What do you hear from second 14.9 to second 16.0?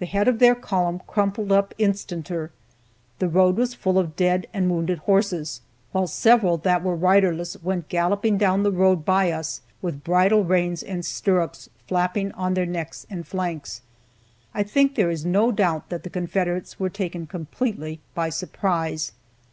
there is no doubt